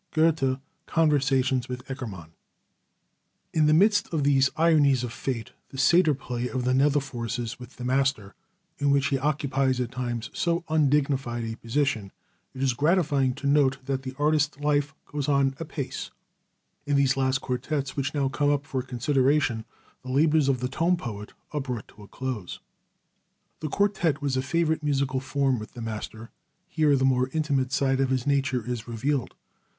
GOETHE, 0.13 0.57
Conversations 0.87 1.69
with 1.69 1.85
Eckermann. 1.85 2.31
In 3.53 3.67
the 3.67 3.73
midst 3.75 4.11
of 4.11 4.23
these 4.23 4.49
ironies 4.57 5.03
of 5.03 5.13
fate, 5.13 5.51
this 5.69 5.83
satyr 5.83 6.15
play 6.15 6.47
of 6.49 6.63
the 6.63 6.73
nether 6.73 6.99
forces 6.99 7.59
with 7.59 7.75
the 7.75 7.85
master, 7.85 8.33
in 8.79 8.89
which 8.89 9.09
he 9.09 9.19
occupies 9.19 9.79
at 9.79 9.91
times 9.91 10.31
so 10.33 10.63
undignified 10.69 11.43
a 11.43 11.55
position, 11.55 12.11
it 12.55 12.63
is 12.63 12.73
gratifying 12.73 13.35
to 13.35 13.45
note 13.45 13.77
that 13.85 14.01
the 14.01 14.15
artist 14.17 14.59
life 14.59 14.95
goes 15.05 15.29
on 15.29 15.53
apace. 15.59 16.09
In 16.87 16.95
the 16.95 17.07
last 17.15 17.37
quartets 17.37 17.95
which 17.95 18.15
now 18.15 18.27
come 18.27 18.49
up 18.49 18.65
for 18.65 18.81
consideration, 18.81 19.65
the 20.01 20.09
labors 20.09 20.49
of 20.49 20.61
the 20.61 20.67
tone 20.67 20.97
poet 20.97 21.33
are 21.51 21.61
brought 21.61 21.87
to 21.89 22.01
a 22.01 22.07
close. 22.07 22.59
The 23.59 23.69
quartet 23.69 24.19
was 24.19 24.35
a 24.35 24.41
favorite 24.41 24.81
musical 24.81 25.19
form 25.19 25.59
with 25.59 25.73
the 25.73 25.79
master. 25.81 26.31
Here 26.67 26.95
the 26.95 27.05
more 27.05 27.29
intimate 27.33 27.71
side 27.71 27.99
of 28.01 28.09
his 28.09 28.25
nature 28.25 28.65
is 28.65 28.87
revealed. 28.87 29.35